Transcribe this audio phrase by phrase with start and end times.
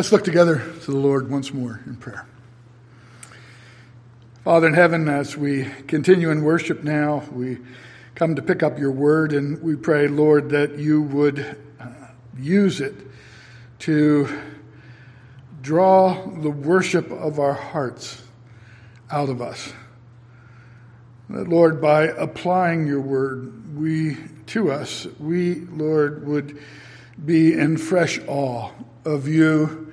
[0.00, 2.26] Let's look together to the Lord once more in prayer.
[4.44, 7.58] Father in heaven, as we continue in worship now, we
[8.14, 11.88] come to pick up your word, and we pray, Lord, that you would uh,
[12.38, 12.94] use it
[13.80, 14.40] to
[15.60, 18.22] draw the worship of our hearts
[19.10, 19.70] out of us.
[21.28, 26.58] That, Lord, by applying your word, we to us, we, Lord, would
[27.22, 28.70] be in fresh awe
[29.04, 29.88] of you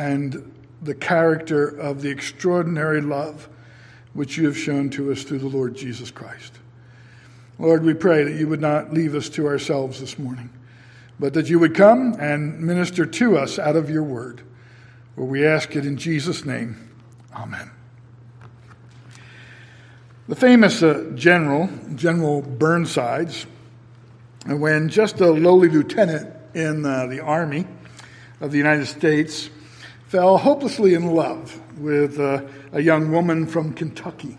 [0.00, 3.50] and the character of the extraordinary love
[4.14, 6.54] which you have shown to us through the Lord Jesus Christ.
[7.58, 10.48] Lord, we pray that you would not leave us to ourselves this morning,
[11.18, 14.40] but that you would come and minister to us out of your word.
[15.16, 16.90] For we ask it in Jesus' name.
[17.34, 17.70] Amen.
[20.28, 23.44] The famous uh, general, General Burnsides,
[24.46, 27.66] when just a lowly lieutenant in uh, the Army
[28.40, 29.50] of the United States,
[30.10, 34.36] fell hopelessly in love with uh, a young woman from Kentucky.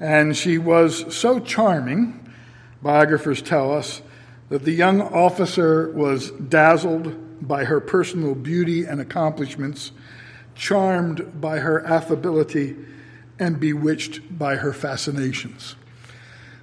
[0.00, 2.32] And she was so charming,
[2.80, 4.00] biographers tell us,
[4.48, 9.92] that the young officer was dazzled by her personal beauty and accomplishments,
[10.54, 12.74] charmed by her affability,
[13.38, 15.76] and bewitched by her fascinations.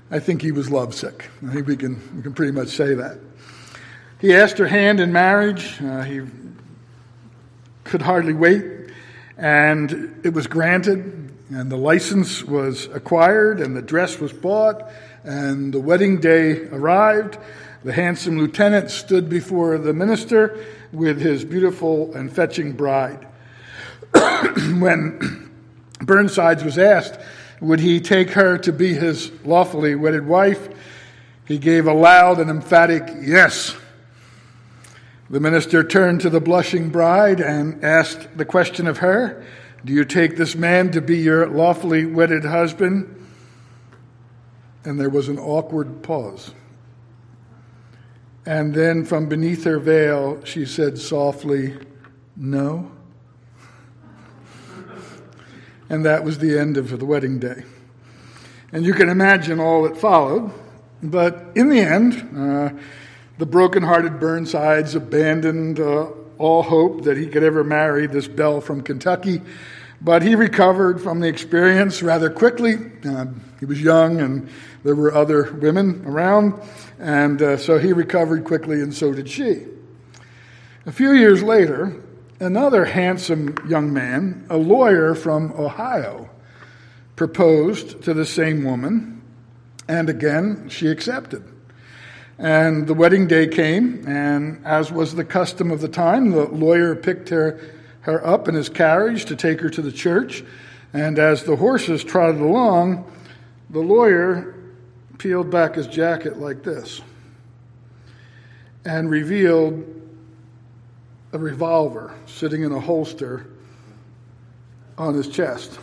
[0.09, 1.29] I think he was lovesick.
[1.47, 3.19] I think we can, we can pretty much say that.
[4.19, 5.79] He asked her hand in marriage.
[5.79, 6.21] Uh, he
[7.87, 8.63] could hardly wait,
[9.37, 14.91] and it was granted, and the license was acquired, and the dress was bought,
[15.23, 17.37] and the wedding day arrived.
[17.83, 23.25] The handsome lieutenant stood before the minister with his beautiful and fetching bride.
[24.13, 25.49] when
[25.99, 27.19] Burnsides was asked,
[27.61, 30.69] would he take her to be his lawfully wedded wife,
[31.45, 33.75] he gave a loud and emphatic yes.
[35.29, 39.43] The minister turned to the blushing bride and asked the question of her
[39.83, 43.13] Do you take this man to be your lawfully wedded husband?
[44.85, 46.53] And there was an awkward pause.
[48.45, 51.77] And then from beneath her veil, she said softly,
[52.37, 52.89] No.
[55.89, 57.63] And that was the end of the wedding day.
[58.71, 60.53] And you can imagine all that followed.
[61.03, 62.69] But in the end, uh,
[63.37, 68.81] the broken-hearted Burnsides abandoned uh, all hope that he could ever marry this belle from
[68.81, 69.41] Kentucky,
[70.01, 72.77] but he recovered from the experience rather quickly.
[73.05, 73.25] Uh,
[73.59, 74.49] he was young, and
[74.83, 76.53] there were other women around,
[76.99, 79.65] and uh, so he recovered quickly, and so did she.
[80.85, 81.95] A few years later,
[82.39, 86.29] another handsome young man, a lawyer from Ohio,
[87.15, 89.21] proposed to the same woman,
[89.87, 91.43] and again she accepted.
[92.39, 96.95] And the wedding day came, and as was the custom of the time, the lawyer
[96.95, 97.59] picked her,
[98.01, 100.43] her up in his carriage to take her to the church.
[100.93, 103.11] And as the horses trotted along,
[103.71, 104.55] the lawyer
[105.17, 107.01] peeled back his jacket like this
[108.85, 109.83] and revealed
[111.33, 113.47] a revolver sitting in a holster
[114.97, 115.79] on his chest.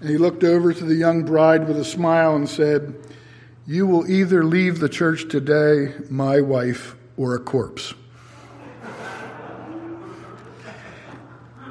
[0.00, 2.94] And he looked over to the young bride with a smile and said,
[3.70, 7.94] you will either leave the church today, my wife, or a corpse.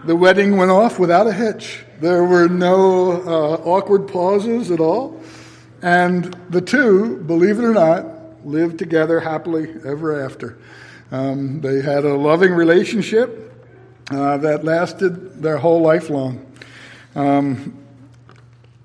[0.06, 1.84] the wedding went off without a hitch.
[2.00, 5.22] There were no uh, awkward pauses at all.
[5.82, 10.58] And the two, believe it or not, lived together happily ever after.
[11.12, 13.54] Um, they had a loving relationship
[14.10, 16.50] uh, that lasted their whole life long.
[17.14, 17.79] Um,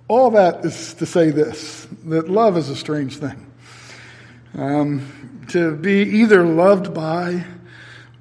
[0.09, 3.50] all that is to say this that love is a strange thing.
[4.56, 7.44] Um, to be either loved by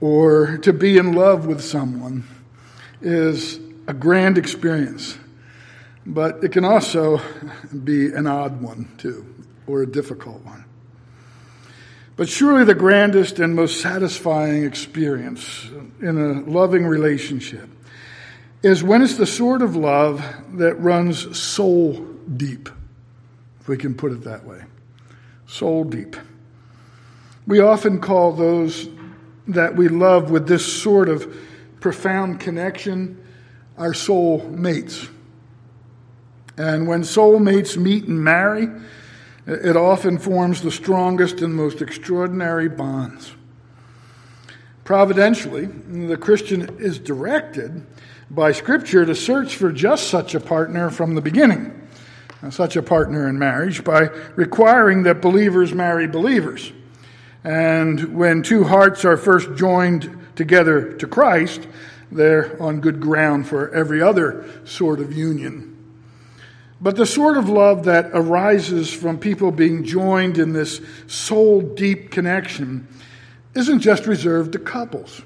[0.01, 2.23] or to be in love with someone
[3.01, 5.17] is a grand experience,
[6.05, 7.21] but it can also
[7.83, 9.25] be an odd one, too,
[9.67, 10.65] or a difficult one.
[12.15, 15.69] But surely the grandest and most satisfying experience
[16.01, 17.69] in a loving relationship
[18.63, 20.23] is when it's the sort of love
[20.53, 21.93] that runs soul
[22.37, 22.69] deep,
[23.59, 24.63] if we can put it that way.
[25.45, 26.15] Soul deep.
[27.45, 28.87] We often call those
[29.49, 31.35] that we love with this sort of
[31.81, 33.19] profound connection
[33.77, 35.09] our soul mates.
[36.57, 38.69] And when soul mates meet and marry,
[39.45, 43.33] it often forms the strongest and most extraordinary bonds.
[44.85, 47.85] Providentially, the Christian is directed
[48.29, 51.87] by Scripture to search for just such a partner from the beginning,
[52.49, 56.71] such a partner in marriage, by requiring that believers marry believers.
[57.43, 61.67] And when two hearts are first joined together to Christ,
[62.11, 65.69] they're on good ground for every other sort of union.
[66.79, 72.11] But the sort of love that arises from people being joined in this soul deep
[72.11, 72.87] connection
[73.55, 75.21] isn't just reserved to couples.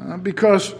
[0.00, 0.74] Uh, because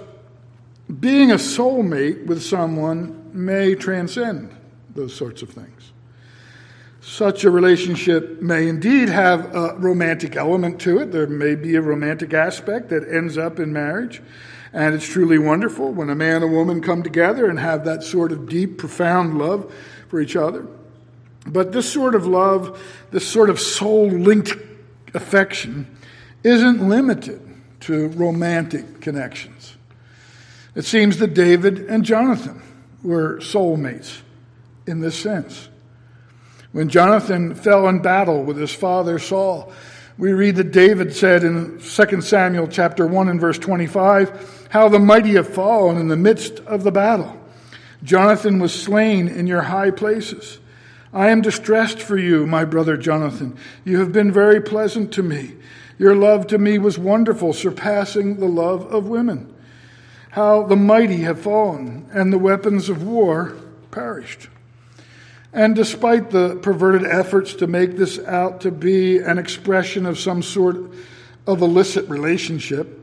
[1.00, 4.54] being a soulmate with someone may transcend
[4.94, 5.92] those sorts of things.
[7.00, 11.12] Such a relationship may indeed have a romantic element to it.
[11.12, 14.20] There may be a romantic aspect that ends up in marriage.
[14.72, 18.02] And it's truly wonderful when a man and a woman come together and have that
[18.02, 19.72] sort of deep, profound love
[20.08, 20.66] for each other.
[21.46, 22.78] But this sort of love,
[23.10, 24.52] this sort of soul linked
[25.14, 25.96] affection,
[26.44, 27.40] isn't limited
[27.80, 29.77] to romantic connections.
[30.78, 32.62] It seems that David and Jonathan
[33.02, 34.20] were soulmates
[34.86, 35.68] in this sense.
[36.70, 39.72] When Jonathan fell in battle with his father Saul,
[40.18, 45.00] we read that David said in 2 Samuel chapter 1 and verse 25, how the
[45.00, 47.36] mighty have fallen in the midst of the battle.
[48.04, 50.60] Jonathan was slain in your high places.
[51.12, 53.56] I am distressed for you, my brother Jonathan.
[53.84, 55.56] You have been very pleasant to me.
[55.98, 59.56] Your love to me was wonderful, surpassing the love of women.
[60.38, 63.56] How the mighty have fallen, and the weapons of war
[63.90, 64.48] perished.
[65.52, 70.42] And despite the perverted efforts to make this out to be an expression of some
[70.44, 70.76] sort
[71.48, 73.00] of illicit relationship,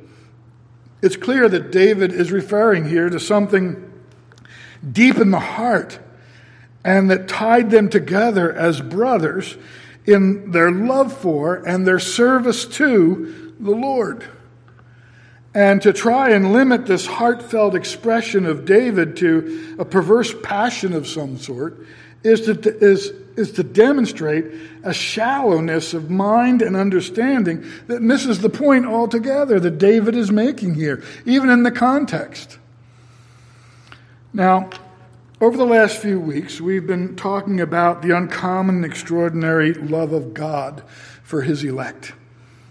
[1.02, 3.92] it's clear that David is referring here to something
[4.90, 6.00] deep in the heart
[6.86, 9.58] and that tied them together as brothers
[10.06, 14.24] in their love for and their service to the Lord.
[15.56, 21.07] And to try and limit this heartfelt expression of David to a perverse passion of
[21.07, 21.80] some sort
[22.24, 24.48] is to, is, is to demonstrate
[24.84, 30.74] a shallowness of mind and understanding that misses the point altogether that David is making
[30.74, 32.60] here, even in the context.
[34.34, 34.69] Now,
[35.40, 40.84] over the last few weeks, we've been talking about the uncommon, extraordinary love of God
[41.24, 42.12] for his elect,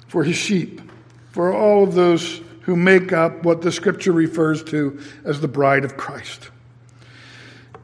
[0.07, 0.83] for his sheep,
[1.31, 5.85] for all of those who make up what the scripture refers to as the bride
[5.85, 6.51] of Christ.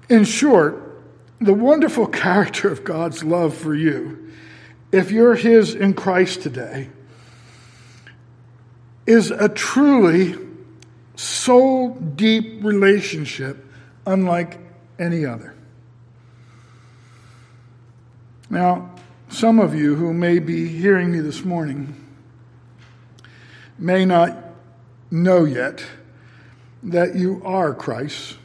[0.09, 1.03] In short,
[1.41, 4.33] the wonderful character of God's love for you,
[4.93, 6.89] if you're His in Christ today,
[9.07, 10.37] is a truly
[11.17, 13.65] soul deep relationship
[14.07, 14.59] unlike
[14.99, 15.55] any other.
[18.49, 18.95] Now,
[19.29, 21.95] some of you who may be hearing me this morning
[23.79, 24.50] may not
[25.11, 25.85] know yet
[26.83, 28.39] that you are Christ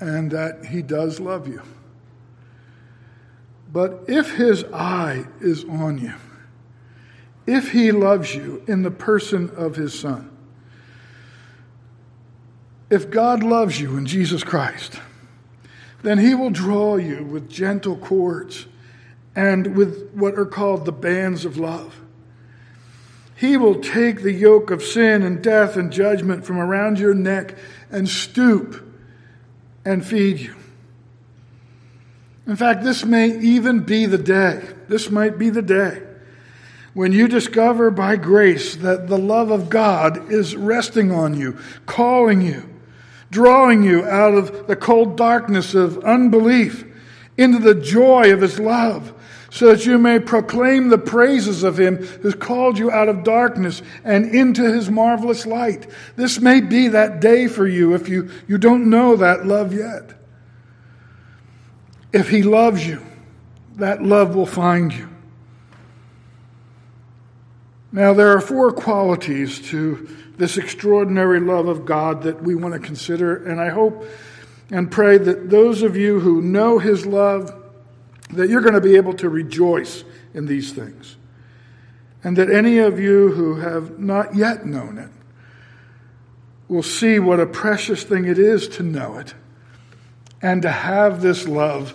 [0.00, 1.62] and that He does love you.
[3.72, 6.14] But if his eye is on you,
[7.46, 10.30] if he loves you in the person of his son,
[12.90, 15.00] if God loves you in Jesus Christ,
[16.02, 18.66] then he will draw you with gentle cords
[19.36, 22.00] and with what are called the bands of love.
[23.40, 27.56] He will take the yoke of sin and death and judgment from around your neck
[27.90, 28.86] and stoop
[29.82, 30.54] and feed you.
[32.46, 36.02] In fact, this may even be the day, this might be the day
[36.92, 42.42] when you discover by grace that the love of God is resting on you, calling
[42.42, 42.68] you,
[43.30, 46.84] drawing you out of the cold darkness of unbelief
[47.38, 49.14] into the joy of His love,
[49.50, 53.82] so that you may proclaim the praises of Him who's called you out of darkness
[54.04, 55.88] and into His marvelous light.
[56.16, 60.14] This may be that day for you if you, you don't know that love yet.
[62.12, 63.04] If He loves you,
[63.76, 65.08] that love will find you.
[67.92, 72.80] Now, there are four qualities to this extraordinary love of God that we want to
[72.80, 74.06] consider, and I hope
[74.70, 77.52] and pray that those of you who know His love,
[78.32, 81.16] that you're going to be able to rejoice in these things.
[82.22, 85.10] And that any of you who have not yet known it
[86.68, 89.34] will see what a precious thing it is to know it
[90.42, 91.94] and to have this love,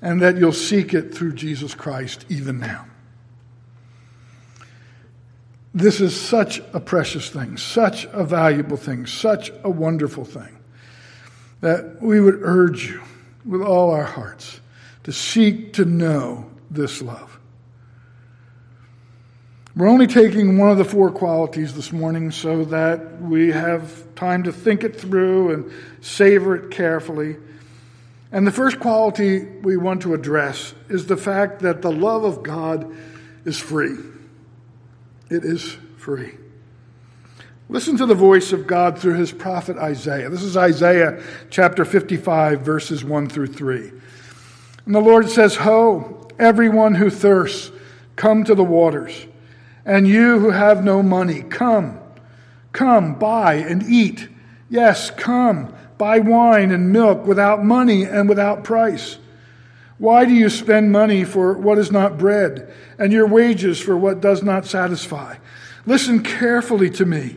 [0.00, 2.86] and that you'll seek it through Jesus Christ even now.
[5.74, 10.56] This is such a precious thing, such a valuable thing, such a wonderful thing
[11.60, 13.02] that we would urge you
[13.44, 14.60] with all our hearts
[15.08, 17.40] to seek to know this love.
[19.74, 24.42] We're only taking one of the four qualities this morning so that we have time
[24.42, 25.72] to think it through and
[26.02, 27.38] savor it carefully.
[28.32, 32.42] And the first quality we want to address is the fact that the love of
[32.42, 32.94] God
[33.46, 33.96] is free.
[35.30, 36.34] It is free.
[37.70, 40.28] Listen to the voice of God through his prophet Isaiah.
[40.28, 43.92] This is Isaiah chapter 55, verses 1 through 3.
[44.88, 47.70] And the Lord says, Ho, everyone who thirsts,
[48.16, 49.26] come to the waters.
[49.84, 52.00] And you who have no money, come.
[52.72, 54.30] Come, buy and eat.
[54.70, 59.18] Yes, come, buy wine and milk without money and without price.
[59.98, 64.22] Why do you spend money for what is not bread, and your wages for what
[64.22, 65.36] does not satisfy?
[65.84, 67.36] Listen carefully to me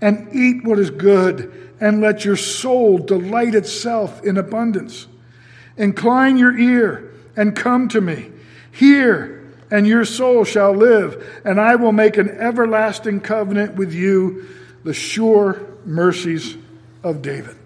[0.00, 5.08] and eat what is good, and let your soul delight itself in abundance.
[5.76, 8.30] Incline your ear and come to me.
[8.70, 14.46] Hear, and your soul shall live, and I will make an everlasting covenant with you,
[14.84, 16.56] the sure mercies
[17.02, 17.56] of David.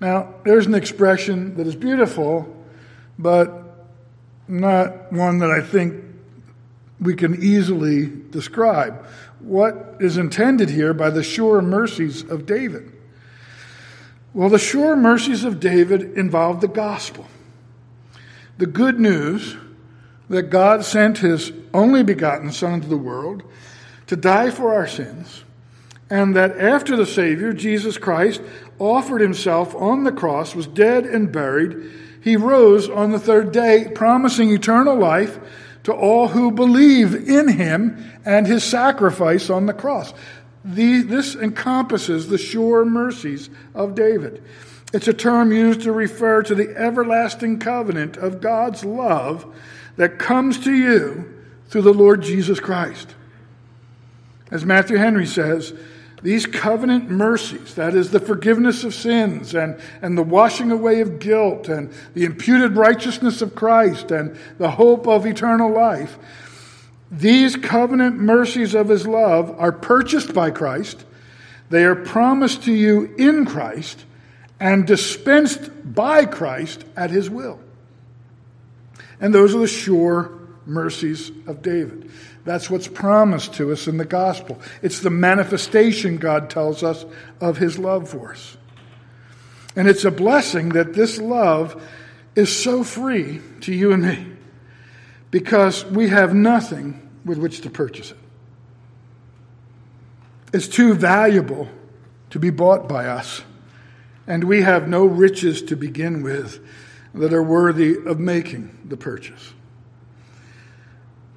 [0.00, 2.54] Now, there's an expression that is beautiful,
[3.18, 3.86] but
[4.46, 6.04] not one that I think
[7.00, 9.06] we can easily describe
[9.40, 12.93] what is intended here by the sure mercies of David.
[14.34, 17.26] Well, the sure mercies of David involve the gospel.
[18.58, 19.56] The good news
[20.28, 23.44] that God sent his only begotten Son into the world
[24.08, 25.44] to die for our sins,
[26.10, 28.42] and that after the Savior, Jesus Christ,
[28.80, 33.88] offered himself on the cross, was dead and buried, he rose on the third day,
[33.94, 35.38] promising eternal life
[35.84, 40.12] to all who believe in him and his sacrifice on the cross.
[40.64, 44.42] The, this encompasses the sure mercies of David.
[44.92, 49.44] It's a term used to refer to the everlasting covenant of God's love
[49.96, 51.34] that comes to you
[51.68, 53.14] through the Lord Jesus Christ.
[54.50, 55.74] As Matthew Henry says,
[56.22, 61.18] these covenant mercies, that is, the forgiveness of sins and, and the washing away of
[61.18, 66.18] guilt and the imputed righteousness of Christ and the hope of eternal life,
[67.18, 71.04] these covenant mercies of his love are purchased by Christ.
[71.70, 74.04] They are promised to you in Christ
[74.58, 77.60] and dispensed by Christ at his will.
[79.20, 80.32] And those are the sure
[80.66, 82.10] mercies of David.
[82.44, 84.60] That's what's promised to us in the gospel.
[84.82, 87.04] It's the manifestation, God tells us,
[87.40, 88.56] of his love for us.
[89.76, 91.82] And it's a blessing that this love
[92.34, 94.26] is so free to you and me
[95.30, 98.18] because we have nothing with which to purchase it.
[100.52, 101.68] It's too valuable
[102.30, 103.42] to be bought by us,
[104.26, 106.64] and we have no riches to begin with
[107.14, 109.52] that are worthy of making the purchase.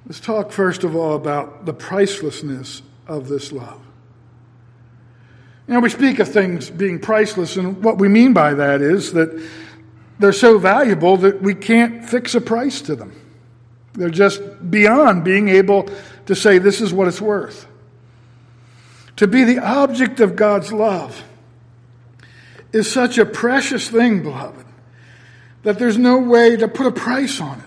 [0.05, 3.81] Let's talk first of all about the pricelessness of this love.
[5.67, 9.13] You know, we speak of things being priceless, and what we mean by that is
[9.13, 9.45] that
[10.19, 13.13] they're so valuable that we can't fix a price to them.
[13.97, 15.89] They're just beyond being able
[16.27, 17.67] to say, this is what it's worth.
[19.17, 21.23] To be the object of God's love
[22.71, 24.65] is such a precious thing, beloved,
[25.63, 27.65] that there's no way to put a price on it.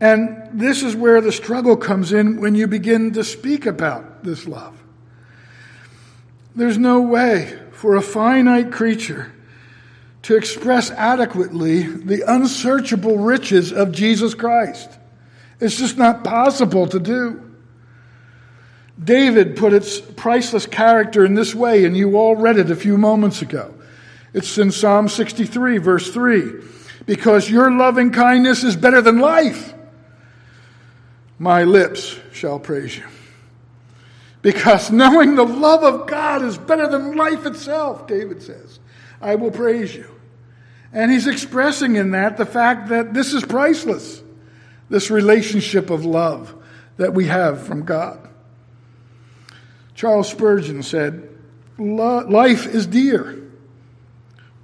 [0.00, 4.46] And this is where the struggle comes in when you begin to speak about this
[4.46, 4.80] love.
[6.54, 9.32] There's no way for a finite creature
[10.26, 14.90] to express adequately the unsearchable riches of Jesus Christ.
[15.60, 17.54] It's just not possible to do.
[19.02, 22.98] David put its priceless character in this way, and you all read it a few
[22.98, 23.72] moments ago.
[24.34, 26.54] It's in Psalm 63, verse 3.
[27.06, 29.74] Because your loving kindness is better than life
[31.38, 33.04] my lips shall praise you.
[34.42, 38.80] Because knowing the love of God is better than life itself, David says,
[39.20, 40.15] I will praise you.
[40.96, 44.22] And he's expressing in that the fact that this is priceless,
[44.88, 46.54] this relationship of love
[46.96, 48.18] that we have from God.
[49.94, 51.28] Charles Spurgeon said,
[51.76, 53.38] Life is dear,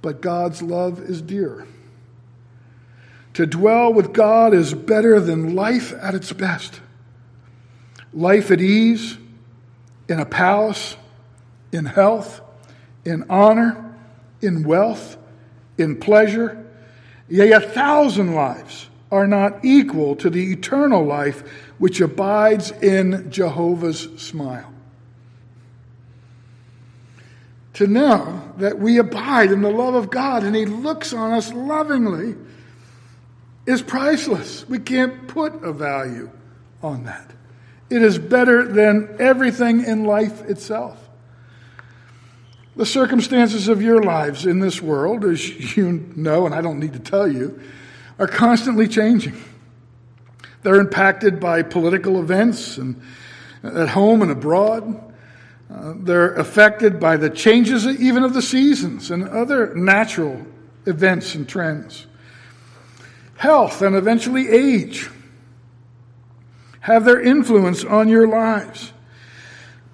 [0.01, 1.67] but God's love is dearer.
[3.35, 6.81] To dwell with God is better than life at its best.
[8.11, 9.19] Life at ease,
[10.09, 10.97] in a palace,
[11.71, 12.41] in health,
[13.05, 13.95] in honor,
[14.41, 15.17] in wealth,
[15.77, 16.65] in pleasure,
[17.29, 21.43] yea, a thousand lives are not equal to the eternal life
[21.77, 24.71] which abides in Jehovah's smile.
[27.73, 31.51] To know that we abide in the love of God and He looks on us
[31.51, 32.35] lovingly
[33.65, 34.67] is priceless.
[34.67, 36.29] We can't put a value
[36.81, 37.31] on that.
[37.89, 41.02] It is better than everything in life itself.
[42.75, 46.93] The circumstances of your lives in this world, as you know, and I don't need
[46.93, 47.61] to tell you,
[48.17, 49.35] are constantly changing.
[50.63, 53.01] They're impacted by political events and
[53.63, 55.13] at home and abroad.
[55.73, 60.45] Uh, they're affected by the changes even of the seasons and other natural
[60.85, 62.07] events and trends.
[63.35, 65.09] Health and eventually age
[66.81, 68.91] have their influence on your lives.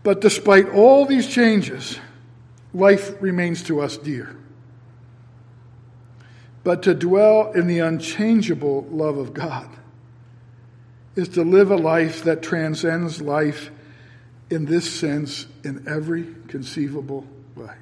[0.04, 2.00] But despite all these changes,
[2.74, 4.36] life remains to us dear.
[6.64, 9.70] But to dwell in the unchangeable love of God
[11.16, 13.72] is to live a life that transcends life
[14.50, 17.74] in this sense in every conceivable way.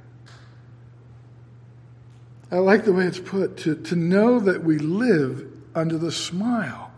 [2.51, 6.91] I like the way it's put to, to know that we live under the smile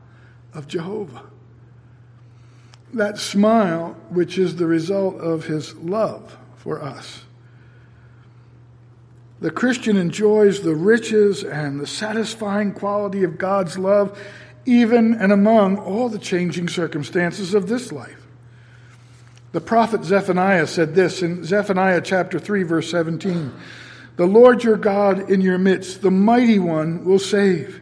[0.54, 1.24] of Jehovah.
[2.94, 7.24] That smile, which is the result of his love for us.
[9.42, 14.20] The Christian enjoys the riches and the satisfying quality of God's love,
[14.66, 18.28] even and among all the changing circumstances of this life.
[19.52, 23.54] The prophet Zephaniah said this in Zephaniah chapter 3, verse 17
[24.18, 27.82] The Lord your God in your midst, the mighty one, will save.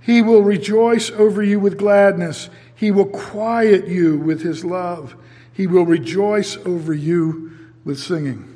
[0.00, 2.48] He will rejoice over you with gladness.
[2.76, 5.16] He will quiet you with his love.
[5.52, 7.50] He will rejoice over you
[7.84, 8.55] with singing.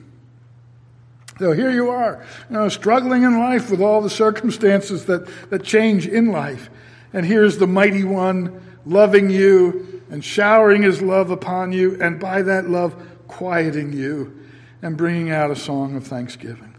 [1.41, 5.65] So here you are, you know, struggling in life with all the circumstances that, that
[5.65, 6.69] change in life.
[7.15, 12.43] And here's the mighty one loving you and showering his love upon you, and by
[12.43, 12.95] that love,
[13.27, 14.39] quieting you
[14.83, 16.75] and bringing out a song of thanksgiving.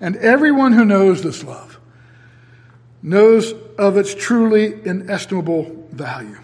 [0.00, 1.78] And everyone who knows this love
[3.00, 6.40] knows of its truly inestimable value.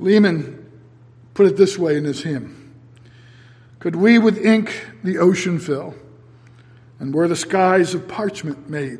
[0.00, 0.68] Lehman
[1.34, 2.55] put it this way in his hymn
[3.86, 5.94] could we with ink the ocean fill,
[6.98, 8.98] and were the skies of parchment made,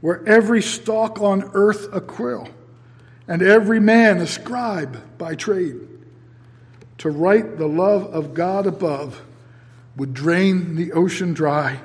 [0.00, 2.48] were every stalk on earth a quill,
[3.26, 5.86] and every man a scribe by trade,
[6.96, 9.22] to write the love of God above
[9.98, 11.78] would drain the ocean dry,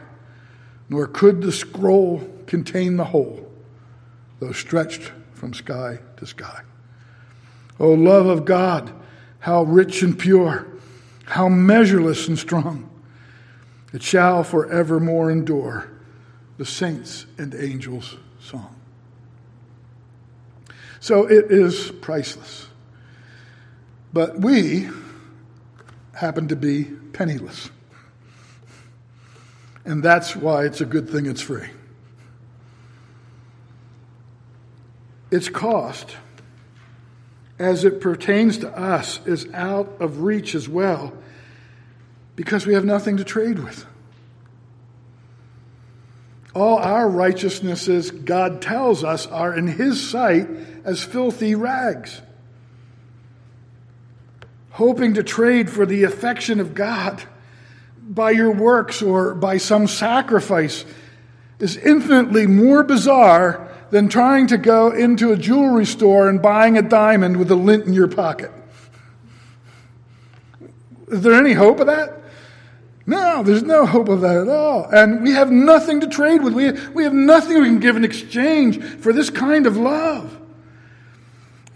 [0.87, 3.51] nor could the scroll contain the whole,
[4.39, 6.61] though stretched from sky to sky.
[7.77, 8.89] O love of God,
[9.39, 10.72] how rich and pure!
[11.25, 12.89] How measureless and strong.
[13.93, 15.89] It shall forevermore endure
[16.57, 18.75] the saints and angels' song.
[20.99, 22.67] So it is priceless.
[24.13, 24.89] But we
[26.13, 27.69] happen to be penniless.
[29.85, 31.67] And that's why it's a good thing it's free.
[35.29, 36.15] Its cost
[37.63, 41.13] as it pertains to us is out of reach as well
[42.35, 43.85] because we have nothing to trade with.
[46.55, 50.47] All our righteousnesses, God tells us, are in His sight
[50.83, 52.21] as filthy rags.
[54.71, 57.23] Hoping to trade for the affection of God
[58.01, 60.85] by your works or by some sacrifice
[61.59, 66.81] is infinitely more bizarre than trying to go into a jewelry store and buying a
[66.81, 68.51] diamond with a lint in your pocket.
[71.09, 72.23] Is there any hope of that?
[73.05, 74.89] No, there's no hope of that at all.
[74.91, 76.55] And we have nothing to trade with.
[76.55, 80.39] We we have nothing we can give in exchange for this kind of love.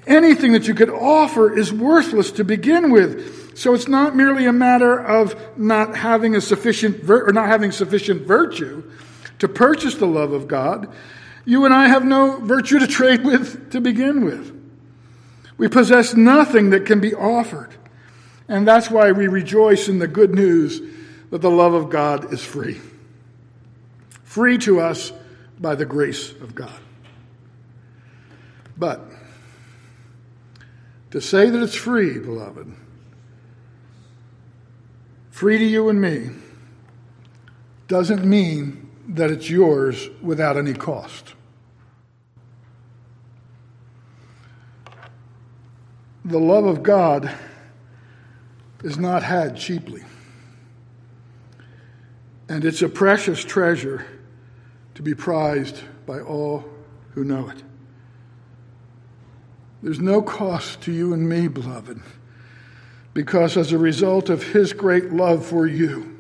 [0.08, 3.56] Anything that you could offer is worthless to begin with.
[3.60, 7.72] So it's not merely a matter of not having a sufficient vir- or not having
[7.72, 8.82] sufficient virtue
[9.38, 10.92] to purchase the love of God.
[11.48, 14.54] You and I have no virtue to trade with to begin with.
[15.58, 17.70] We possess nothing that can be offered.
[18.50, 20.82] And that's why we rejoice in the good news
[21.30, 22.82] that the love of God is free.
[24.26, 25.14] Free to us
[25.58, 26.80] by the grace of God.
[28.78, 29.00] But
[31.12, 32.76] to say that it's free, beloved,
[35.32, 36.30] free to you and me,
[37.88, 41.36] doesn't mean that it's yours without any cost.
[46.28, 47.34] The love of God
[48.84, 50.04] is not had cheaply.
[52.50, 54.06] And it's a precious treasure
[54.96, 56.66] to be prized by all
[57.12, 57.64] who know it.
[59.82, 62.02] There's no cost to you and me, beloved,
[63.14, 66.14] because as a result of His great love for you,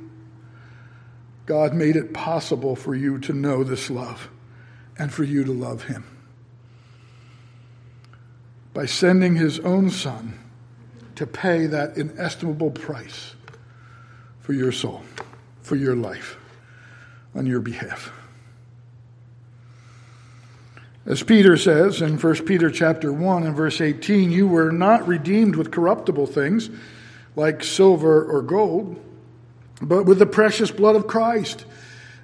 [1.45, 4.29] God made it possible for you to know this love
[4.97, 6.16] and for you to love Him
[8.77, 10.37] by sending his own son
[11.15, 13.33] to pay that inestimable price
[14.39, 15.01] for your soul,
[15.63, 16.37] for your life,
[17.33, 18.11] on your behalf.
[21.07, 25.55] As Peter says in 1 Peter chapter 1 and verse 18, you were not redeemed
[25.55, 26.69] with corruptible things
[27.35, 29.03] like silver or gold,
[29.81, 31.65] but with the precious blood of Christ,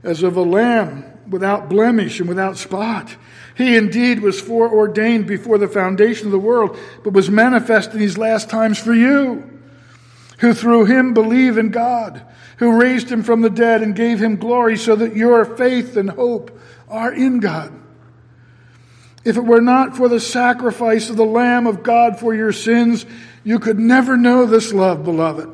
[0.04, 3.16] as of a lamb without blemish and without spot.
[3.56, 8.18] He indeed was foreordained before the foundation of the world, but was manifest in these
[8.18, 9.50] last times for you,
[10.39, 12.26] who through him believe in God,
[12.58, 16.10] who raised him from the dead and gave him glory, so that your faith and
[16.10, 17.80] hope are in God.
[19.24, 23.06] If it were not for the sacrifice of the Lamb of God for your sins,
[23.44, 25.50] you could never know this love, beloved.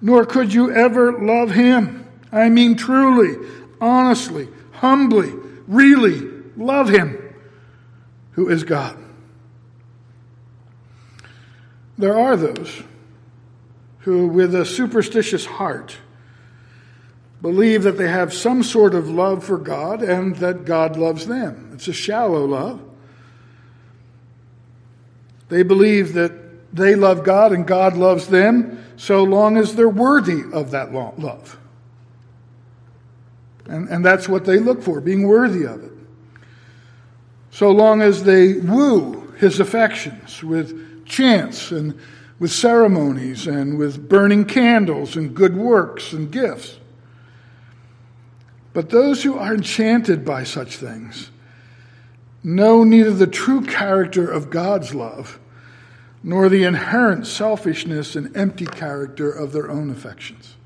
[0.00, 2.07] Nor could you ever love Him.
[2.30, 3.48] I mean, truly,
[3.80, 5.32] honestly, humbly,
[5.66, 7.34] really love Him,
[8.32, 8.98] who is God.
[11.96, 12.82] There are those
[14.00, 15.96] who, with a superstitious heart,
[17.42, 21.70] believe that they have some sort of love for God and that God loves them.
[21.74, 22.80] It's a shallow love.
[25.48, 30.42] They believe that they love God and God loves them so long as they're worthy
[30.52, 31.58] of that love.
[33.68, 35.92] And, and that's what they look for, being worthy of it.
[37.50, 41.98] So long as they woo his affections with chants and
[42.38, 46.78] with ceremonies and with burning candles and good works and gifts.
[48.72, 51.30] But those who are enchanted by such things
[52.44, 55.40] know neither the true character of God's love
[56.22, 60.57] nor the inherent selfishness and empty character of their own affections.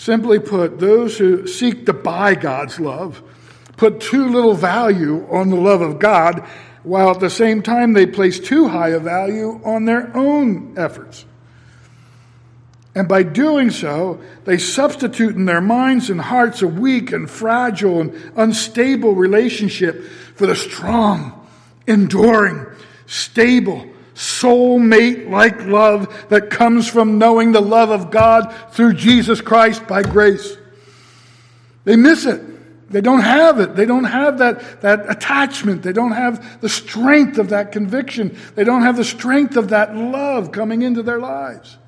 [0.00, 3.22] Simply put, those who seek to buy God's love
[3.76, 6.40] put too little value on the love of God,
[6.84, 11.26] while at the same time they place too high a value on their own efforts.
[12.94, 18.00] And by doing so, they substitute in their minds and hearts a weak and fragile
[18.00, 20.02] and unstable relationship
[20.34, 21.46] for the strong,
[21.86, 22.64] enduring,
[23.04, 23.86] stable,
[24.20, 30.02] soulmate like love that comes from knowing the love of God through Jesus Christ by
[30.02, 30.58] grace.
[31.84, 32.90] They miss it.
[32.90, 33.76] They don't have it.
[33.76, 35.82] They don't have that, that attachment.
[35.82, 38.36] They don't have the strength of that conviction.
[38.56, 41.78] They don't have the strength of that love coming into their lives.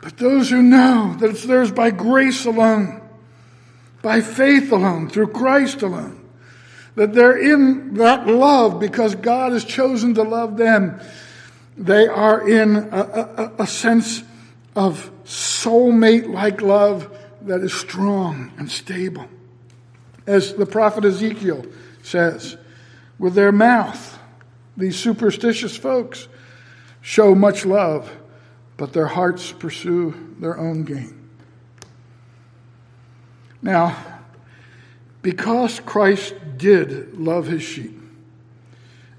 [0.00, 3.02] But those who know that it's theirs by grace alone,
[4.02, 6.17] by faith alone, through Christ alone,
[6.98, 11.00] that they're in that love because God has chosen to love them,
[11.76, 14.24] they are in a, a, a sense
[14.74, 19.26] of soulmate like love that is strong and stable.
[20.26, 21.64] As the prophet Ezekiel
[22.02, 22.56] says,
[23.16, 24.18] with their mouth,
[24.76, 26.26] these superstitious folks
[27.00, 28.10] show much love
[28.76, 31.28] but their hearts pursue their own gain.
[33.60, 34.17] Now,
[35.30, 38.00] because Christ did love his sheep,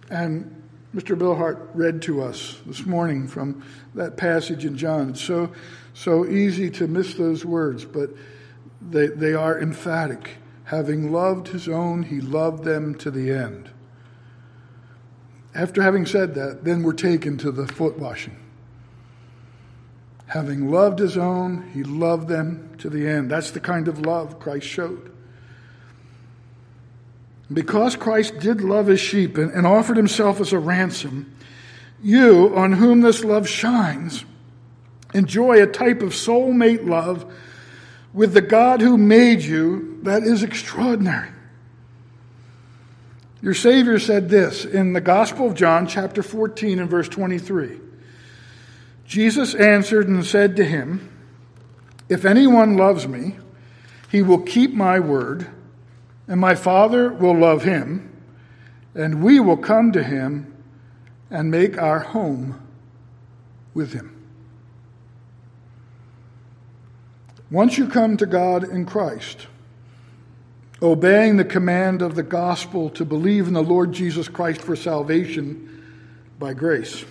[0.10, 0.64] and
[0.96, 1.16] Mr.
[1.16, 5.12] Bill Hart read to us this morning from that passage in John.
[5.12, 5.52] It's so,
[5.94, 8.10] so easy to miss those words, but
[8.82, 10.38] they, they are emphatic.
[10.64, 13.70] Having loved his own, he loved them to the end.
[15.54, 18.36] After having said that, then we're taken to the foot washing.
[20.26, 23.30] Having loved his own, he loved them to the end.
[23.30, 25.12] That's the kind of love Christ showed.
[27.52, 31.36] Because Christ did love his sheep and, and offered himself as a ransom,
[32.02, 34.24] you, on whom this love shines,
[35.14, 37.32] enjoy a type of soulmate love
[38.14, 41.30] with the God who made you that is extraordinary.
[43.42, 47.80] Your Savior said this in the Gospel of John, chapter 14, and verse 23.
[49.06, 51.10] Jesus answered and said to him,
[52.10, 53.38] If anyone loves me,
[54.12, 55.48] he will keep my word,
[56.30, 58.16] and my Father will love him,
[58.96, 60.56] and we will come to him
[61.30, 62.66] and make our home
[63.74, 64.16] with him.
[67.52, 69.48] Once you come to God in Christ,
[70.82, 75.84] obeying the command of the gospel to believe in the Lord Jesus Christ for salvation
[76.40, 77.04] by grace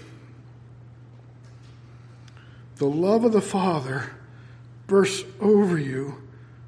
[2.78, 4.08] the love of the Father
[4.86, 6.22] bursts over you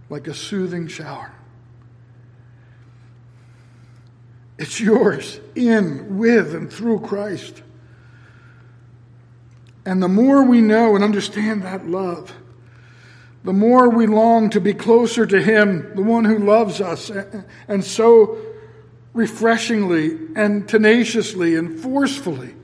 [0.08, 1.32] like a soothing shower.
[4.60, 7.62] It's yours in, with, and through Christ.
[9.86, 12.32] And the more we know and understand that love,
[13.42, 17.10] the more we long to be closer to Him, the one who loves us,
[17.68, 18.36] and so
[19.14, 22.54] refreshingly and tenaciously and forcefully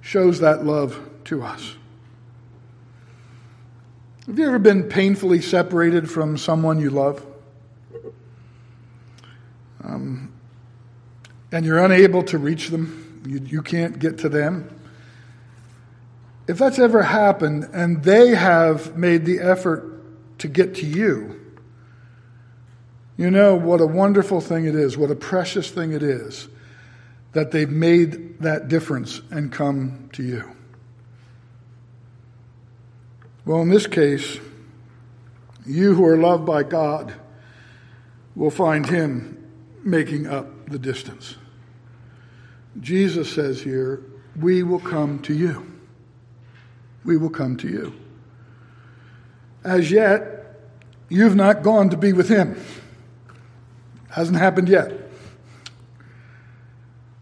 [0.00, 1.76] shows that love to us.
[4.26, 7.24] Have you ever been painfully separated from someone you love?
[9.84, 10.32] um,
[11.52, 14.76] and you're unable to reach them, you, you can't get to them.
[16.46, 21.40] If that's ever happened and they have made the effort to get to you,
[23.16, 26.48] you know what a wonderful thing it is, what a precious thing it is
[27.32, 30.50] that they've made that difference and come to you.
[33.44, 34.38] Well, in this case,
[35.66, 37.14] you who are loved by God
[38.34, 39.36] will find Him
[39.84, 41.36] making up the distance.
[42.80, 44.00] Jesus says here,
[44.36, 45.66] We will come to you.
[47.04, 47.94] We will come to you.
[49.64, 50.60] As yet,
[51.08, 52.58] you've not gone to be with Him.
[54.10, 54.92] Hasn't happened yet.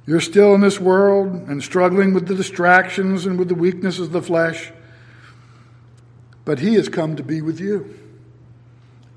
[0.06, 4.12] You're still in this world and struggling with the distractions and with the weaknesses of
[4.12, 4.72] the flesh.
[6.44, 7.94] But He has come to be with you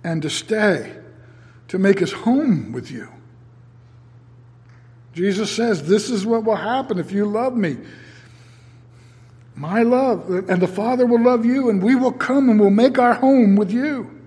[0.03, 0.93] and to stay,
[1.69, 3.09] to make His home with you.
[5.13, 7.78] Jesus says, This is what will happen if you love me.
[9.56, 12.97] My love, and the Father will love you, and we will come and we'll make
[12.97, 14.19] our home with you.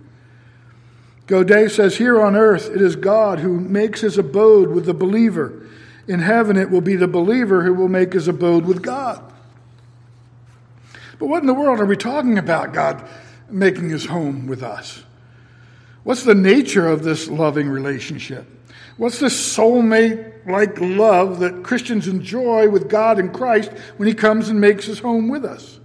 [1.27, 5.67] Godet says, Here on earth, it is God who makes his abode with the believer.
[6.07, 9.23] In heaven, it will be the believer who will make his abode with God.
[11.19, 13.09] But what in the world are we talking about, God
[13.49, 15.03] making his home with us?
[16.03, 18.47] What's the nature of this loving relationship?
[18.97, 24.49] What's this soulmate like love that Christians enjoy with God in Christ when he comes
[24.49, 25.81] and makes his home with us?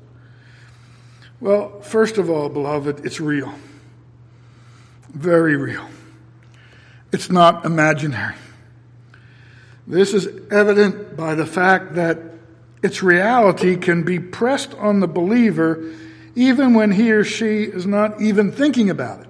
[1.41, 3.53] Well, first of all, beloved, it's real.
[5.09, 5.87] Very real.
[7.11, 8.35] It's not imaginary.
[9.87, 12.19] This is evident by the fact that
[12.83, 15.83] its reality can be pressed on the believer
[16.35, 19.27] even when he or she is not even thinking about it.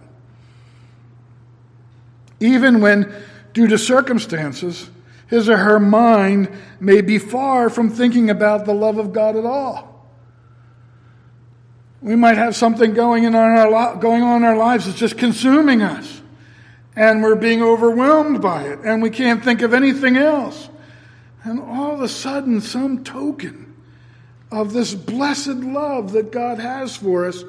[2.39, 3.11] Even when,
[3.53, 4.89] due to circumstances,
[5.27, 9.45] his or her mind may be far from thinking about the love of God at
[9.45, 10.09] all.
[12.01, 15.81] We might have something going, in our, going on in our lives that's just consuming
[15.81, 16.21] us
[16.99, 20.69] and we're being overwhelmed by it, and we can't think of anything else.
[21.43, 23.73] And all of a sudden, some token
[24.51, 27.45] of this blessed love that God has for us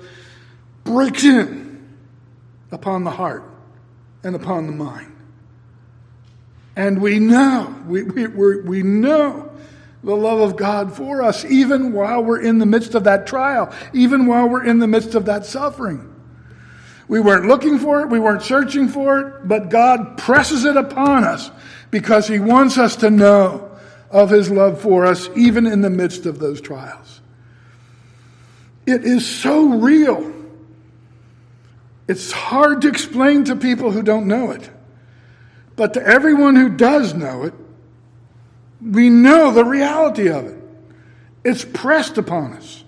[0.84, 1.96] breaks in
[2.70, 3.42] upon the heart
[4.22, 5.16] and upon the mind.
[6.80, 8.26] And we know, we, we,
[8.62, 9.52] we know
[10.02, 13.70] the love of God for us, even while we're in the midst of that trial,
[13.92, 16.10] even while we're in the midst of that suffering.
[17.06, 21.24] We weren't looking for it, we weren't searching for it, but God presses it upon
[21.24, 21.50] us
[21.90, 23.76] because He wants us to know
[24.10, 27.20] of His love for us, even in the midst of those trials.
[28.86, 30.32] It is so real.
[32.08, 34.70] It's hard to explain to people who don't know it.
[35.80, 37.54] But to everyone who does know it,
[38.82, 40.62] we know the reality of it.
[41.42, 42.84] It's pressed upon us.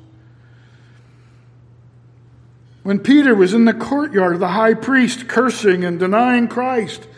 [2.83, 7.09] When Peter was in the courtyard of the high priest cursing and denying Christ,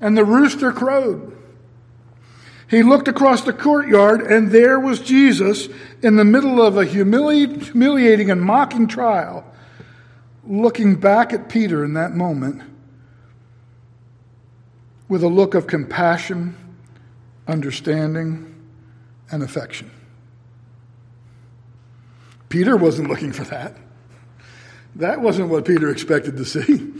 [0.00, 1.36] and the rooster crowed,
[2.70, 5.68] he looked across the courtyard, and there was Jesus
[6.00, 9.44] in the middle of a humili- humiliating and mocking trial,
[10.46, 12.62] looking back at Peter in that moment
[15.12, 16.56] with a look of compassion,
[17.46, 18.54] understanding,
[19.30, 19.90] and affection.
[22.48, 23.76] Peter wasn't looking for that.
[24.96, 26.94] That wasn't what Peter expected to see.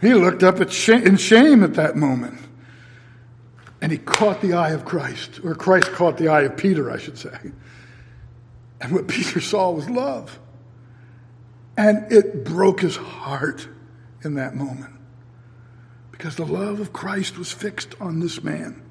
[0.00, 2.40] He looked up in shame at that moment.
[3.80, 6.98] And he caught the eye of Christ, or Christ caught the eye of Peter, I
[6.98, 7.38] should say.
[8.80, 10.36] And what Peter saw was love.
[11.76, 13.68] And it broke his heart
[14.24, 14.95] in that moment
[16.16, 18.82] because the love of Christ was fixed on this man.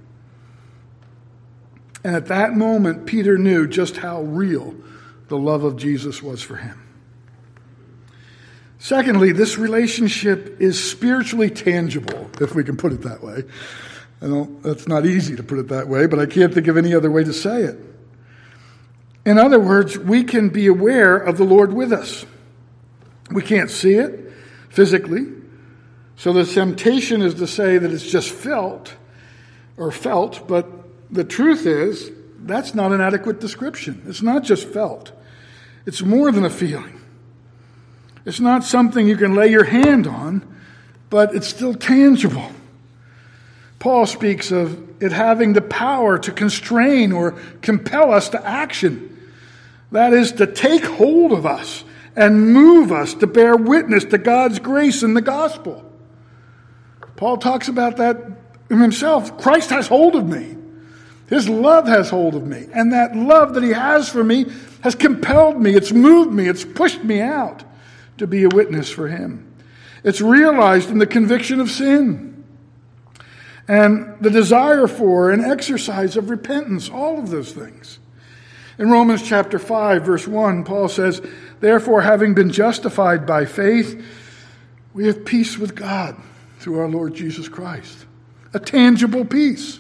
[2.04, 4.76] And at that moment, Peter knew just how real
[5.28, 6.82] the love of Jesus was for him.
[8.78, 13.44] Secondly, this relationship is spiritually tangible, if we can put it that way.
[14.22, 16.78] I don't, that's not easy to put it that way, but I can't think of
[16.78, 17.80] any other way to say it.
[19.26, 22.28] In other words, we can be aware of the Lord with us.
[23.32, 24.32] We can't see it
[24.70, 25.26] physically.
[26.18, 28.96] So the temptation is to say that it's just felt
[29.78, 30.68] or felt, but
[31.12, 34.04] the truth is that's not an adequate description.
[34.08, 35.12] It's not just felt,
[35.86, 37.02] it's more than a feeling.
[38.26, 40.56] It's not something you can lay your hand on,
[41.10, 42.50] but it's still tangible.
[43.78, 49.12] Paul speaks of it having the power to constrain or compel us to action.
[49.92, 51.84] That is, to take hold of us
[52.16, 55.84] and move us to bear witness to God's grace in the gospel.
[57.16, 58.18] Paul talks about that
[58.70, 59.38] himself.
[59.38, 60.56] Christ has hold of me.
[61.28, 62.68] His love has hold of me.
[62.74, 64.46] And that love that he has for me
[64.82, 67.64] has compelled me, it's moved me, it's pushed me out
[68.18, 69.52] to be a witness for him.
[70.04, 72.44] It's realized in the conviction of sin
[73.68, 77.98] and the desire for and exercise of repentance, all of those things.
[78.78, 81.22] In Romans chapter 5, verse 1, Paul says,
[81.62, 84.06] Therefore, having been justified by faith,
[84.94, 86.16] we have peace with God
[86.66, 88.08] through our Lord Jesus Christ.
[88.56, 89.80] A tangible peace,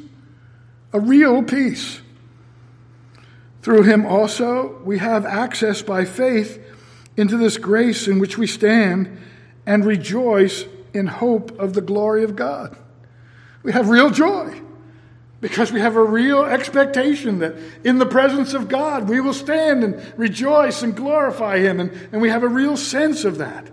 [0.93, 2.00] a real peace.
[3.63, 6.63] Through him also, we have access by faith
[7.17, 9.17] into this grace in which we stand
[9.65, 12.78] and rejoice in hope of the glory of God.
[13.63, 14.62] We have real joy
[15.41, 19.84] because we have a real expectation that in the presence of God we will stand
[19.84, 23.71] and rejoice and glorify Him, and, and we have a real sense of that.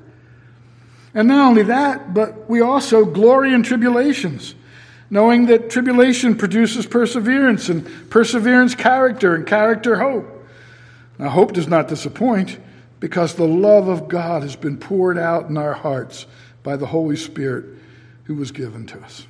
[1.15, 4.55] And not only that, but we also glory in tribulations,
[5.11, 10.29] knowing that tribulation produces perseverance, and perseverance, character, and character, hope.
[11.19, 12.59] Now, hope does not disappoint
[12.99, 16.27] because the love of God has been poured out in our hearts
[16.63, 17.67] by the Holy Spirit
[18.25, 19.27] who was given to us.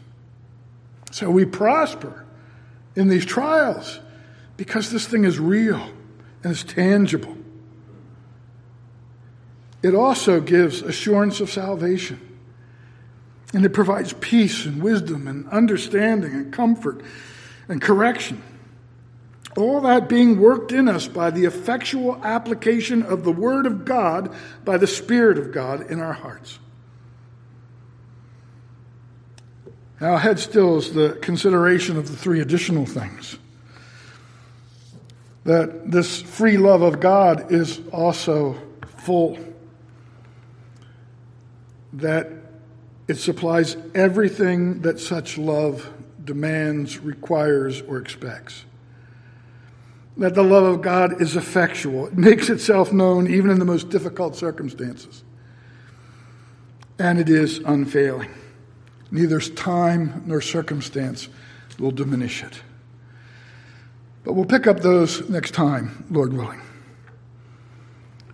[1.11, 2.25] So we prosper
[2.95, 3.99] in these trials
[4.57, 5.81] because this thing is real
[6.45, 7.37] and it's tangible.
[9.83, 12.21] It also gives assurance of salvation.
[13.53, 17.03] And it provides peace and wisdom and understanding and comfort
[17.68, 18.42] and correction.
[19.57, 24.35] All that being worked in us by the effectual application of the Word of God
[24.64, 26.59] by the Spirit of God in our hearts.
[30.01, 33.38] Now, ahead still is the consideration of the three additional things.
[35.45, 38.57] That this free love of God is also
[38.97, 39.38] full.
[41.94, 42.28] That
[43.09, 45.92] it supplies everything that such love
[46.24, 48.64] demands, requires, or expects.
[50.16, 53.90] That the love of God is effectual, it makes itself known even in the most
[53.90, 55.24] difficult circumstances.
[56.98, 58.31] And it is unfailing.
[59.11, 61.28] Neither time nor circumstance
[61.78, 62.62] will diminish it.
[64.24, 66.62] But we'll pick up those next time, Lord willing.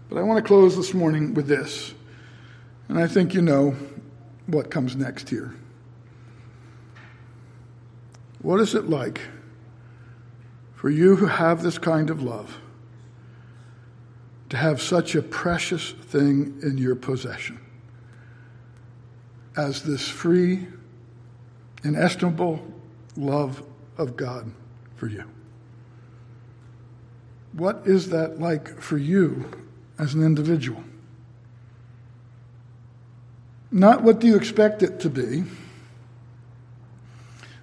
[0.08, 1.94] But I want to close this morning with this.
[2.88, 3.76] And I think you know
[4.46, 5.54] what comes next here.
[8.40, 9.20] What is it like
[10.74, 12.58] for you who have this kind of love
[14.48, 17.60] to have such a precious thing in your possession?
[19.58, 20.68] as this free,
[21.82, 22.64] inestimable
[23.16, 23.62] love
[23.98, 24.50] of God
[24.94, 25.24] for you.
[27.52, 29.50] What is that like for you
[29.98, 30.82] as an individual?
[33.70, 35.44] Not what do you expect it to be,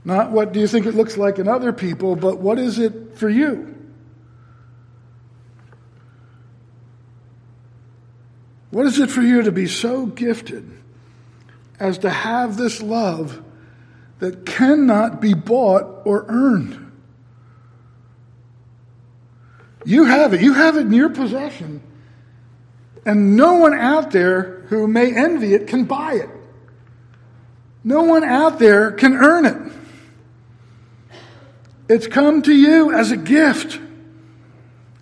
[0.03, 3.17] not what do you think it looks like in other people, but what is it
[3.17, 3.73] for you?
[8.69, 10.69] What is it for you to be so gifted
[11.79, 13.41] as to have this love
[14.19, 16.91] that cannot be bought or earned.
[19.83, 20.41] You have it.
[20.41, 21.81] You have it in your possession.
[23.05, 26.29] And no one out there who may envy it can buy it.
[27.83, 29.71] No one out there can earn it.
[31.87, 33.79] It's come to you as a gift.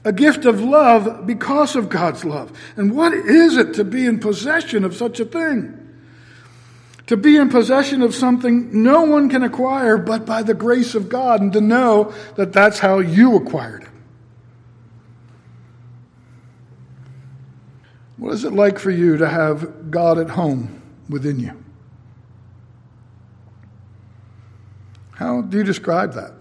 [0.05, 2.51] A gift of love because of God's love.
[2.75, 5.79] And what is it to be in possession of such a thing?
[7.07, 11.09] to be in possession of something no one can acquire but by the grace of
[11.09, 13.89] God, and to know that that's how you acquired it.
[18.23, 21.61] What is it like for you to have God at home within you?
[25.11, 26.31] How do you describe that?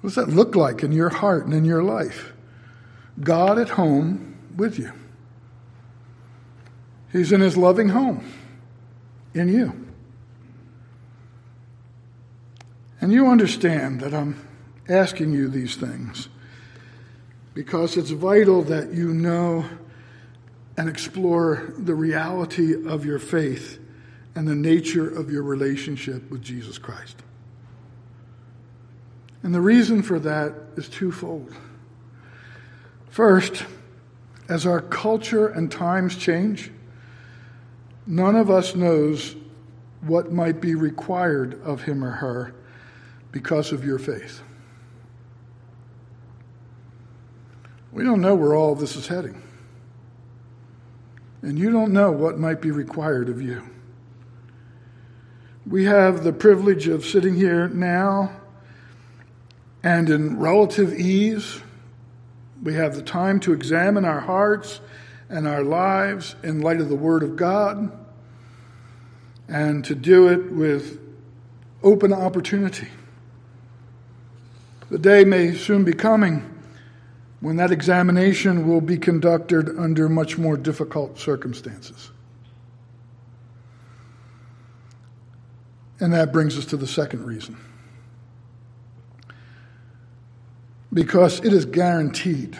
[0.00, 2.32] What does that look like in your heart and in your life?
[3.20, 4.90] God at home with you.
[7.12, 8.28] He's in his loving home
[9.32, 9.86] in you.
[13.00, 14.44] And you understand that I'm
[14.88, 16.28] asking you these things
[17.58, 19.64] because it's vital that you know
[20.76, 23.80] and explore the reality of your faith
[24.36, 27.16] and the nature of your relationship with Jesus Christ.
[29.42, 31.52] And the reason for that is twofold.
[33.10, 33.64] First,
[34.48, 36.70] as our culture and times change,
[38.10, 39.36] None of us knows
[40.00, 42.54] what might be required of him or her
[43.32, 44.40] because of your faith.
[47.92, 49.42] We don't know where all this is heading.
[51.42, 53.62] And you don't know what might be required of you.
[55.66, 58.32] We have the privilege of sitting here now
[59.82, 61.60] and in relative ease.
[62.62, 64.80] We have the time to examine our hearts
[65.28, 67.92] and our lives in light of the Word of God
[69.46, 71.00] and to do it with
[71.82, 72.88] open opportunity.
[74.90, 76.57] The day may soon be coming
[77.40, 82.10] when that examination will be conducted under much more difficult circumstances.
[86.00, 87.56] And that brings us to the second reason.
[90.92, 92.58] Because it is guaranteed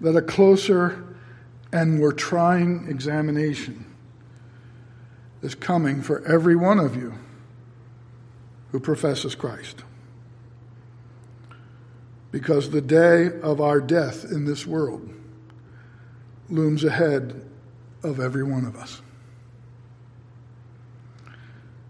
[0.00, 1.04] that a closer
[1.72, 3.84] and more trying examination
[5.42, 7.14] is coming for every one of you
[8.70, 9.84] who professes Christ.
[12.34, 15.08] Because the day of our death in this world
[16.50, 17.48] looms ahead
[18.02, 19.00] of every one of us.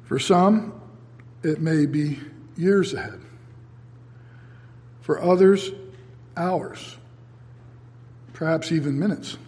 [0.03, 0.79] For some,
[1.43, 2.21] it may be
[2.59, 3.23] years ahead.
[5.01, 5.71] For others,
[6.37, 6.99] hours,
[8.35, 9.39] perhaps even minutes.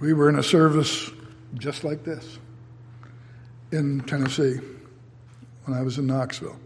[0.00, 1.10] We were in a service
[1.54, 2.38] just like this
[3.70, 4.60] in Tennessee
[5.64, 6.58] when I was in Knoxville.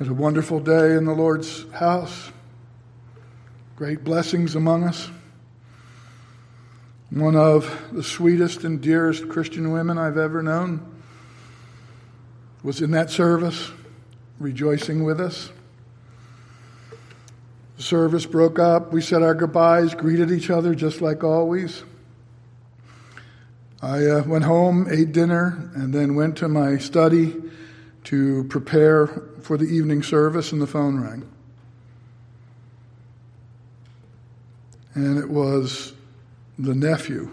[0.00, 2.32] It was a wonderful day in the Lord's house,
[3.76, 5.10] great blessings among us.
[7.10, 10.90] One of the sweetest and dearest Christian women I've ever known
[12.62, 13.70] was in that service,
[14.38, 15.50] rejoicing with us.
[17.76, 18.94] The service broke up.
[18.94, 21.82] We said our goodbyes, greeted each other just like always.
[23.82, 27.49] I uh, went home, ate dinner, and then went to my study
[28.04, 29.06] to prepare
[29.40, 31.28] for the evening service, and the phone rang.
[34.94, 35.92] And it was
[36.58, 37.30] the nephew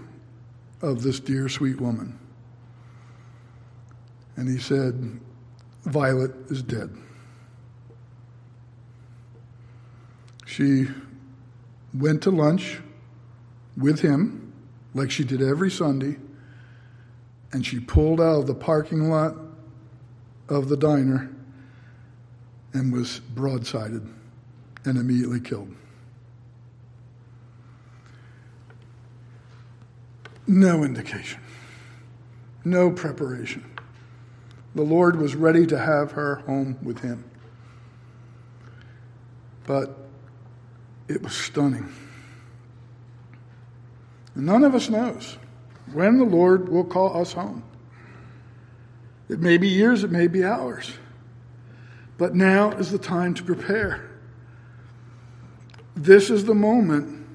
[0.82, 2.18] of this dear, sweet woman.
[4.36, 5.20] And he said,
[5.86, 6.95] Violet is dead.
[10.45, 10.88] She
[11.93, 12.80] went to lunch
[13.76, 14.53] with him,
[14.93, 16.18] like she did every Sunday,
[17.51, 19.36] and she pulled out of the parking lot
[20.50, 21.30] of the diner
[22.74, 24.08] and was broadsided
[24.86, 25.74] and immediately killed.
[30.45, 31.41] No indication,
[32.64, 33.66] no preparation.
[34.76, 37.26] The Lord was ready to have her home with him.
[39.66, 39.98] But
[41.08, 41.91] it was stunning.
[44.36, 45.38] And none of us knows
[45.91, 47.64] when the Lord will call us home.
[49.30, 50.91] It may be years, it may be hours.
[52.17, 54.09] But now is the time to prepare.
[55.95, 57.25] This is the moment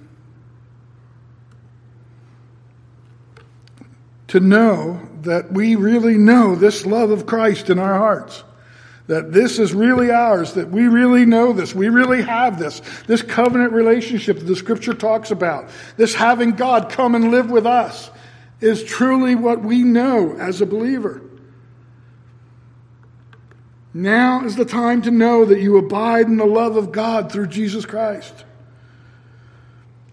[4.29, 8.43] to know that we really know this love of Christ in our hearts
[9.09, 13.21] that this is really ours, that we really know this, we really have this, this
[13.21, 18.11] covenant relationship that the scripture talks about, this having God come and live with us
[18.61, 21.21] is truly what we know as a believer.
[23.95, 27.49] Now is the time to know that you abide in the love of God through
[27.49, 28.45] Jesus Christ.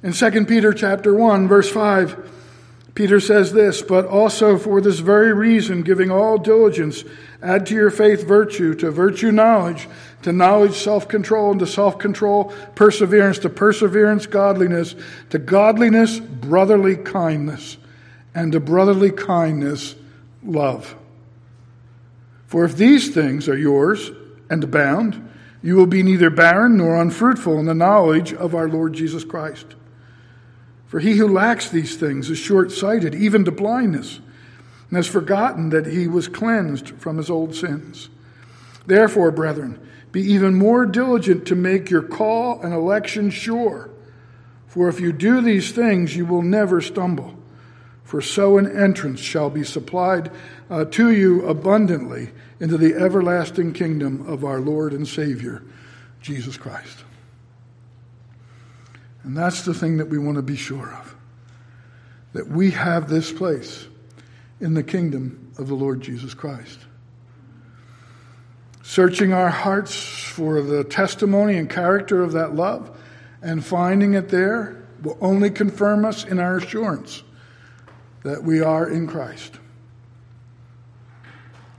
[0.04, 2.30] In 2 Peter chapter 1 verse 5
[3.00, 7.06] Peter says this, but also for this very reason, giving all diligence,
[7.42, 9.88] add to your faith virtue, to virtue knowledge,
[10.22, 14.96] to knowledge self control, and to self control perseverance, to perseverance godliness,
[15.30, 17.78] to godliness brotherly kindness,
[18.36, 19.96] and to brotherly kindness
[20.44, 20.94] love.
[22.50, 24.10] For if these things are yours
[24.50, 25.30] and abound,
[25.62, 29.76] you will be neither barren nor unfruitful in the knowledge of our Lord Jesus Christ.
[30.88, 34.20] For he who lacks these things is short sighted, even to blindness,
[34.90, 38.10] and has forgotten that he was cleansed from his old sins.
[38.88, 39.80] Therefore, brethren,
[40.12, 43.92] be even more diligent to make your call and election sure.
[44.66, 47.39] For if you do these things, you will never stumble.
[48.10, 50.32] For so an entrance shall be supplied
[50.68, 55.62] uh, to you abundantly into the everlasting kingdom of our Lord and Savior,
[56.20, 57.04] Jesus Christ.
[59.22, 61.16] And that's the thing that we want to be sure of
[62.34, 63.86] that we have this place
[64.60, 66.80] in the kingdom of the Lord Jesus Christ.
[68.82, 73.00] Searching our hearts for the testimony and character of that love
[73.44, 77.22] and finding it there will only confirm us in our assurance
[78.24, 79.60] that we are in Christ.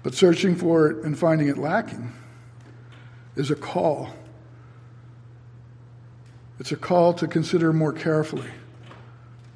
[0.03, 2.13] But searching for it and finding it lacking
[3.37, 4.11] is a call
[6.61, 8.51] it's a call to consider more carefully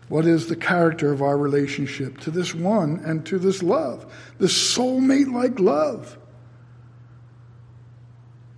[0.09, 4.53] What is the character of our relationship to this one and to this love, this
[4.53, 6.19] soulmate like love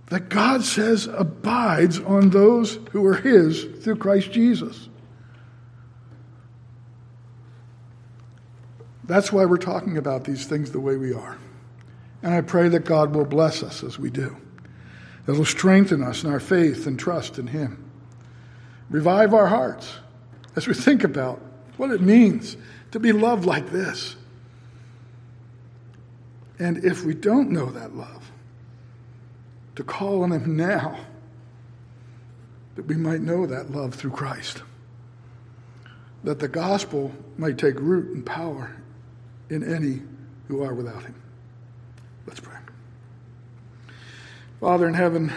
[0.07, 4.87] that God says abides on those who are His through Christ Jesus?
[9.07, 11.37] That's why we're talking about these things the way we are.
[12.21, 14.35] And I pray that God will bless us as we do.
[15.25, 17.89] That will strengthen us in our faith and trust in Him.
[18.89, 19.99] Revive our hearts
[20.55, 21.41] as we think about
[21.77, 22.57] what it means
[22.91, 24.15] to be loved like this.
[26.59, 28.31] And if we don't know that love,
[29.75, 30.99] to call on Him now,
[32.75, 34.63] that we might know that love through Christ.
[36.23, 38.75] That the gospel might take root and power
[39.49, 40.01] in any
[40.47, 41.15] who are without Him.
[42.25, 42.57] Let's pray.
[44.59, 45.31] Father in heaven,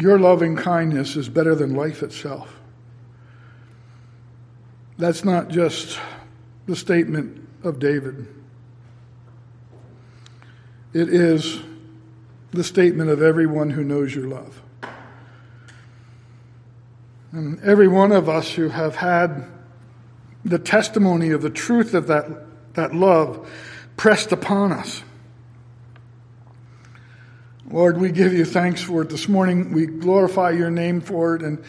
[0.00, 2.58] your loving kindness is better than life itself.
[4.98, 5.98] That's not just
[6.66, 8.26] the statement of David,
[10.92, 11.60] it is
[12.52, 14.62] the statement of everyone who knows your love.
[17.32, 19.44] And every one of us who have had
[20.44, 23.50] the testimony of the truth of that, that love
[23.96, 25.02] pressed upon us.
[27.70, 29.72] Lord, we give you thanks for it this morning.
[29.72, 31.64] We glorify your name for it, and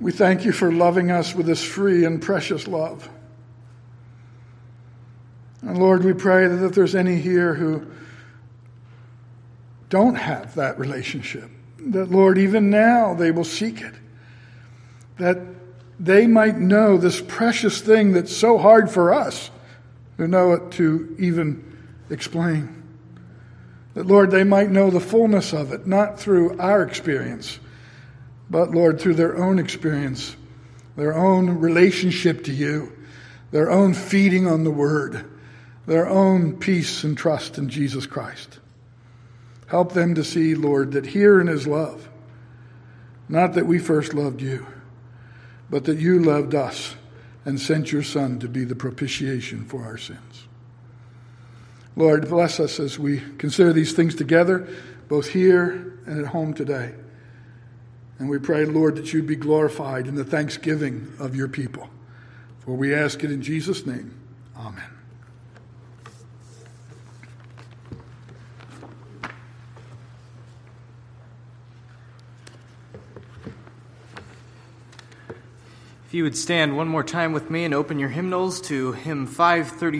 [0.00, 3.08] we thank you for loving us with this free and precious love.
[5.60, 7.86] And Lord, we pray that if there's any here who
[9.90, 13.94] don't have that relationship, that Lord, even now they will seek it.
[15.18, 15.38] That
[16.00, 19.50] they might know this precious thing that's so hard for us
[20.16, 21.76] to know it to even
[22.10, 22.74] explain.
[23.94, 27.58] That, Lord, they might know the fullness of it, not through our experience,
[28.48, 30.36] but, Lord, through their own experience,
[30.96, 32.92] their own relationship to you,
[33.50, 35.24] their own feeding on the Word,
[35.86, 38.58] their own peace and trust in Jesus Christ.
[39.66, 42.08] Help them to see, Lord, that here in His love,
[43.28, 44.66] not that we first loved you,
[45.70, 46.94] but that you loved us
[47.44, 50.46] and sent your Son to be the propitiation for our sins.
[51.96, 54.68] Lord, bless us as we consider these things together,
[55.08, 56.94] both here and at home today.
[58.18, 61.88] And we pray, Lord, that you'd be glorified in the thanksgiving of your people.
[62.60, 64.14] For we ask it in Jesus' name.
[64.56, 64.97] Amen.
[76.08, 79.26] If you would stand one more time with me and open your hymnals to hymn
[79.26, 79.92] 535.